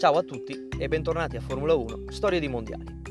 Ciao 0.00 0.16
a 0.16 0.22
tutti 0.22 0.68
e 0.78 0.88
bentornati 0.88 1.36
a 1.36 1.42
Formula 1.42 1.74
1 1.74 2.04
Storie 2.08 2.40
di 2.40 2.48
Mondiali. 2.48 3.02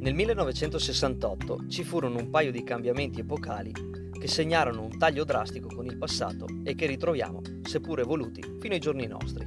Nel 0.00 0.14
1968 0.14 1.68
ci 1.68 1.84
furono 1.84 2.18
un 2.18 2.28
paio 2.28 2.50
di 2.50 2.64
cambiamenti 2.64 3.20
epocali 3.20 3.70
che 4.18 4.26
segnarono 4.26 4.82
un 4.82 4.98
taglio 4.98 5.22
drastico 5.22 5.68
con 5.68 5.86
il 5.86 5.96
passato 5.96 6.46
e 6.64 6.74
che 6.74 6.86
ritroviamo, 6.86 7.40
seppur 7.62 8.00
evoluti, 8.00 8.42
fino 8.58 8.74
ai 8.74 8.80
giorni 8.80 9.06
nostri. 9.06 9.46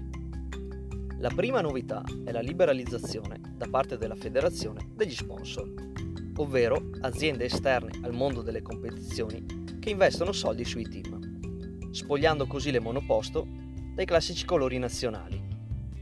La 1.18 1.30
prima 1.36 1.60
novità 1.60 2.02
è 2.23 2.32
la 2.32 2.40
liberalizzazione 2.40 3.42
da 3.58 3.68
parte 3.70 3.98
della 3.98 4.16
federazione 4.16 4.92
degli 4.94 5.14
sponsor, 5.14 5.70
ovvero 6.38 6.92
aziende 7.02 7.44
esterne 7.44 8.00
al 8.02 8.14
mondo 8.14 8.42
delle 8.42 8.62
competizioni 8.62 9.46
che 9.78 9.90
investono 9.90 10.32
soldi 10.32 10.64
sui 10.64 10.88
team, 10.88 11.92
spogliando 11.92 12.48
così 12.48 12.72
le 12.72 12.80
monoposto 12.80 13.45
dai 13.94 14.06
classici 14.06 14.45
colori 14.45 14.78
nazionali 14.78 15.45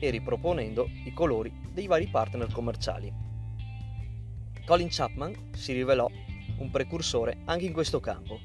e 0.03 0.09
riproponendo 0.09 0.89
i 1.05 1.13
colori 1.13 1.49
dei 1.71 1.88
vari 1.88 2.07
partner 2.07 2.52
commerciali. 2.52 3.09
Colin 4.66 4.89
Chapman 4.89 5.52
si 5.53 5.71
rivelò 5.71 6.09
un 6.57 6.70
precursore 6.70 7.38
anche 7.45 7.63
in 7.63 7.71
questo 7.71 8.02
campo, 8.02 8.41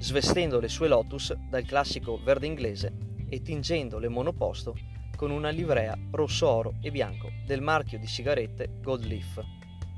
svestendo 0.00 0.58
le 0.58 0.66
sue 0.66 0.88
Lotus 0.88 1.32
dal 1.48 1.64
classico 1.64 2.20
verde 2.20 2.46
inglese 2.46 2.92
e 3.28 3.40
tingendo 3.40 4.00
le 4.00 4.08
monoposto 4.08 4.76
con 5.14 5.30
una 5.30 5.50
livrea 5.50 5.96
rosso 6.10 6.48
oro 6.48 6.74
e 6.82 6.90
bianco 6.90 7.30
del 7.46 7.60
marchio 7.62 8.00
di 8.00 8.06
sigarette 8.08 8.80
Gold 8.82 9.04
Leaf, 9.04 9.40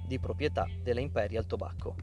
di 0.07 0.19
proprietà 0.19 0.67
della 0.83 1.01
Imperial 1.01 1.47
Tobacco. 1.47 1.97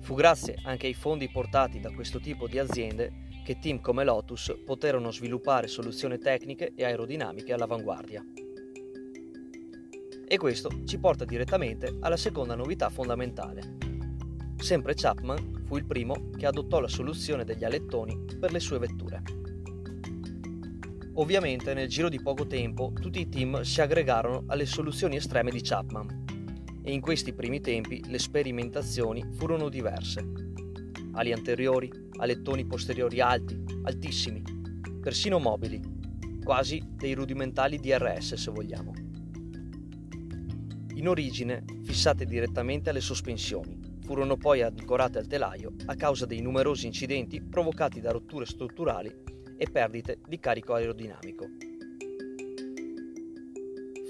Fu 0.00 0.14
grazie 0.16 0.58
anche 0.64 0.88
ai 0.88 0.94
fondi 0.94 1.30
portati 1.30 1.78
da 1.78 1.92
questo 1.92 2.18
tipo 2.18 2.48
di 2.48 2.58
aziende 2.58 3.22
che 3.44 3.58
team 3.58 3.80
come 3.80 4.04
Lotus 4.04 4.52
poterono 4.64 5.12
sviluppare 5.12 5.68
soluzioni 5.68 6.18
tecniche 6.18 6.72
e 6.74 6.84
aerodinamiche 6.84 7.52
all'avanguardia. 7.52 8.24
E 10.26 10.38
questo 10.38 10.70
ci 10.86 10.98
porta 10.98 11.26
direttamente 11.26 11.98
alla 12.00 12.16
seconda 12.16 12.54
novità 12.54 12.88
fondamentale. 12.88 13.76
Sempre 14.56 14.94
Chapman 14.94 15.62
fu 15.66 15.76
il 15.76 15.84
primo 15.84 16.30
che 16.36 16.46
adottò 16.46 16.80
la 16.80 16.88
soluzione 16.88 17.44
degli 17.44 17.64
alettoni 17.64 18.18
per 18.40 18.50
le 18.50 18.60
sue 18.60 18.78
vetture. 18.78 19.22
Ovviamente 21.16 21.74
nel 21.74 21.88
giro 21.88 22.08
di 22.08 22.20
poco 22.20 22.46
tempo 22.46 22.92
tutti 22.98 23.20
i 23.20 23.28
team 23.28 23.60
si 23.60 23.80
aggregarono 23.82 24.44
alle 24.46 24.64
soluzioni 24.64 25.16
estreme 25.16 25.50
di 25.50 25.60
Chapman 25.60 26.24
e 26.82 26.92
in 26.92 27.02
questi 27.02 27.34
primi 27.34 27.60
tempi 27.60 28.02
le 28.08 28.18
sperimentazioni 28.18 29.22
furono 29.34 29.68
diverse 29.68 30.54
ali 31.14 31.32
anteriori, 31.32 31.90
alettoni 32.18 32.64
posteriori 32.66 33.20
alti, 33.20 33.62
altissimi, 33.82 34.42
persino 35.00 35.38
mobili, 35.38 35.80
quasi 36.42 36.82
dei 36.96 37.14
rudimentali 37.14 37.78
DRS 37.78 38.34
se 38.34 38.50
vogliamo. 38.50 38.92
In 40.94 41.08
origine 41.08 41.64
fissate 41.82 42.24
direttamente 42.24 42.90
alle 42.90 43.00
sospensioni, 43.00 43.78
furono 44.02 44.36
poi 44.36 44.62
ancorate 44.62 45.18
al 45.18 45.26
telaio 45.26 45.72
a 45.86 45.94
causa 45.96 46.26
dei 46.26 46.40
numerosi 46.40 46.86
incidenti 46.86 47.42
provocati 47.42 48.00
da 48.00 48.12
rotture 48.12 48.44
strutturali 48.44 49.12
e 49.56 49.70
perdite 49.70 50.18
di 50.26 50.38
carico 50.38 50.74
aerodinamico 50.74 51.73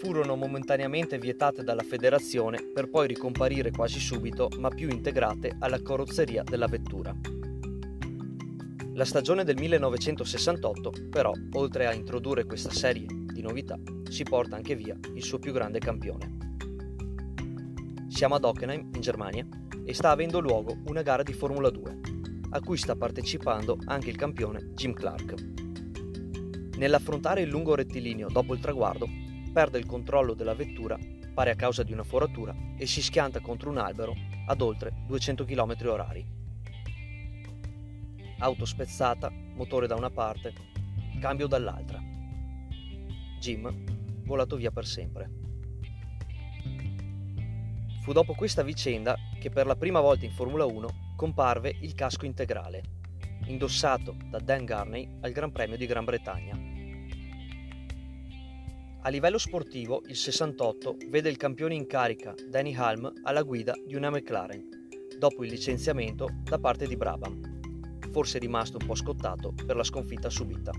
furono 0.04 0.36
momentaneamente 0.36 1.16
vietate 1.16 1.64
dalla 1.64 1.82
federazione 1.82 2.58
per 2.74 2.90
poi 2.90 3.06
ricomparire 3.06 3.70
quasi 3.70 3.98
subito, 3.98 4.50
ma 4.58 4.68
più 4.68 4.90
integrate 4.90 5.56
alla 5.58 5.80
carrozzeria 5.80 6.42
della 6.42 6.66
vettura. 6.66 7.16
La 8.92 9.06
stagione 9.06 9.44
del 9.44 9.56
1968, 9.56 10.92
però, 11.08 11.32
oltre 11.52 11.86
a 11.86 11.94
introdurre 11.94 12.44
questa 12.44 12.70
serie 12.70 13.06
di 13.08 13.40
novità, 13.40 13.78
si 14.10 14.24
porta 14.24 14.56
anche 14.56 14.76
via 14.76 14.94
il 15.14 15.22
suo 15.22 15.38
più 15.38 15.52
grande 15.52 15.78
campione. 15.78 16.36
Siamo 18.08 18.34
ad 18.34 18.44
Hockenheim, 18.44 18.90
in 18.94 19.00
Germania, 19.00 19.48
e 19.86 19.94
sta 19.94 20.10
avendo 20.10 20.38
luogo 20.38 20.76
una 20.84 21.00
gara 21.00 21.22
di 21.22 21.32
Formula 21.32 21.70
2, 21.70 22.00
a 22.50 22.60
cui 22.60 22.76
sta 22.76 22.94
partecipando 22.94 23.78
anche 23.86 24.10
il 24.10 24.16
campione 24.16 24.72
Jim 24.74 24.92
Clark. 24.92 25.34
Nell'affrontare 26.76 27.40
il 27.40 27.48
lungo 27.48 27.74
rettilineo 27.74 28.28
dopo 28.28 28.52
il 28.52 28.60
traguardo, 28.60 29.22
perde 29.54 29.78
il 29.78 29.86
controllo 29.86 30.34
della 30.34 30.52
vettura, 30.52 30.98
pare 31.32 31.52
a 31.52 31.54
causa 31.54 31.84
di 31.84 31.92
una 31.92 32.02
foratura, 32.02 32.52
e 32.76 32.86
si 32.86 33.00
schianta 33.00 33.38
contro 33.38 33.70
un 33.70 33.78
albero 33.78 34.12
ad 34.48 34.60
oltre 34.60 34.92
200 35.06 35.44
km 35.44 35.74
h 35.74 36.24
Auto 38.38 38.64
spezzata, 38.64 39.30
motore 39.30 39.86
da 39.86 39.94
una 39.94 40.10
parte, 40.10 40.52
cambio 41.20 41.46
dall'altra. 41.46 42.02
Jim 43.38 43.72
volato 44.24 44.56
via 44.56 44.72
per 44.72 44.86
sempre. 44.86 45.30
Fu 48.02 48.12
dopo 48.12 48.34
questa 48.34 48.64
vicenda 48.64 49.16
che 49.38 49.50
per 49.50 49.66
la 49.66 49.76
prima 49.76 50.00
volta 50.00 50.24
in 50.24 50.32
Formula 50.32 50.64
1 50.64 51.14
comparve 51.14 51.76
il 51.80 51.94
casco 51.94 52.26
integrale, 52.26 52.82
indossato 53.46 54.16
da 54.28 54.40
Dan 54.40 54.64
Garney 54.64 55.08
al 55.20 55.30
Gran 55.30 55.52
Premio 55.52 55.76
di 55.76 55.86
Gran 55.86 56.04
Bretagna. 56.04 56.73
A 59.06 59.10
livello 59.10 59.36
sportivo, 59.36 60.00
il 60.06 60.16
68 60.16 60.96
vede 61.10 61.28
il 61.28 61.36
campione 61.36 61.74
in 61.74 61.86
carica 61.86 62.34
Danny 62.48 62.74
Halm 62.74 63.12
alla 63.24 63.42
guida 63.42 63.74
di 63.86 63.94
una 63.96 64.08
McLaren, 64.08 64.66
dopo 65.18 65.44
il 65.44 65.50
licenziamento 65.50 66.26
da 66.42 66.58
parte 66.58 66.86
di 66.86 66.96
Brabham, 66.96 68.00
forse 68.10 68.38
rimasto 68.38 68.78
un 68.80 68.86
po' 68.86 68.94
scottato 68.94 69.52
per 69.52 69.76
la 69.76 69.82
sconfitta 69.82 70.30
subita. 70.30 70.72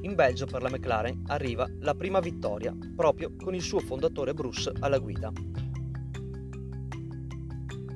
In 0.00 0.14
Belgio 0.14 0.46
per 0.46 0.62
la 0.62 0.70
McLaren 0.70 1.24
arriva 1.26 1.68
la 1.80 1.94
prima 1.94 2.20
vittoria 2.20 2.74
proprio 2.96 3.36
con 3.36 3.54
il 3.54 3.62
suo 3.62 3.80
fondatore 3.80 4.32
Bruce 4.32 4.72
alla 4.80 4.98
guida. 4.98 5.30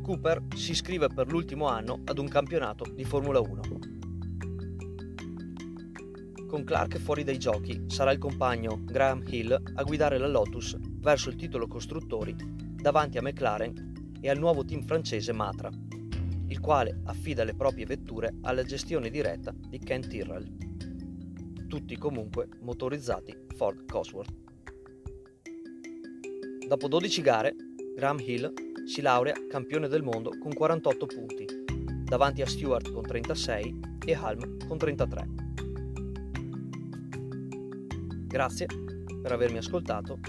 Cooper 0.03 0.49
si 0.55 0.73
iscrive 0.73 1.09
per 1.09 1.31
l'ultimo 1.31 1.67
anno 1.67 2.03
ad 2.05 2.19
un 2.19 2.29
campionato 2.29 2.85
di 2.95 3.05
Formula 3.05 3.41
1. 3.41 3.78
Con 6.49 6.65
Clark 6.65 6.97
fuori 6.97 7.25
dai 7.25 7.39
giochi, 7.39 7.85
sarà 7.89 8.11
il 8.11 8.17
compagno 8.17 8.81
Graham 8.83 9.23
Hill 9.27 9.53
a 9.75 9.83
guidare 9.83 10.17
la 10.17 10.27
Lotus 10.27 10.79
verso 10.81 11.29
il 11.29 11.37
titolo 11.37 11.67
costruttori 11.67 12.35
davanti 12.75 13.19
a 13.19 13.23
McLaren 13.23 14.17
e 14.19 14.31
al 14.31 14.39
nuovo 14.39 14.65
team 14.65 14.83
francese 14.83 15.35
Matra, 15.35 15.71
il 16.47 16.59
quale 16.59 17.03
affida 17.05 17.45
le 17.45 17.55
proprie 17.55 17.85
vetture 17.85 18.39
alla 18.41 18.63
gestione 18.63 19.11
diretta 19.11 19.55
di 19.55 19.79
Ken 19.79 20.09
Tyrrell. 20.09 21.67
Tutti 21.69 21.99
comunque 21.99 22.49
motorizzati 22.63 23.37
Ford 23.55 23.85
Cosworth. 23.85 24.35
Dopo 26.67 26.89
12 26.89 27.21
gare, 27.21 27.55
Graham 27.95 28.21
Hill 28.21 28.87
si 28.87 29.03
laurea 29.03 29.35
campione 29.51 29.87
del 29.87 30.03
mondo 30.03 30.31
con 30.39 30.55
48 30.55 31.07
punti, 31.07 31.47
davanti 32.05 32.41
a 32.41 32.47
Stewart 32.47 32.91
con 32.91 33.03
36 33.03 33.81
e 34.07 34.15
Halm 34.15 34.67
con 34.67 34.79
33. 34.79 35.48
Grazie 38.29 38.67
per 39.23 39.33
avermi 39.33 39.57
ascoltato. 39.57 40.21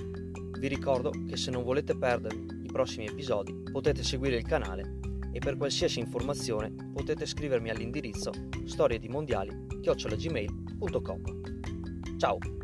Vi 0.58 0.68
ricordo 0.68 1.12
che 1.28 1.38
se 1.38 1.52
non 1.52 1.64
volete 1.64 1.96
perdervi 1.98 2.62
i 2.64 2.70
prossimi 2.72 3.08
episodi 3.08 3.54
potete 3.72 4.04
seguire 4.04 4.38
il 4.38 4.44
canale 4.44 4.98
e 5.32 5.40
per 5.40 5.58
qualsiasi 5.58 6.00
informazione 6.00 6.74
potete 6.94 7.26
scrivermi 7.26 7.70
all'indirizzo 7.70 8.32
storiedimondiali.gmail.com 8.66 11.22
Ciao! 12.18 12.59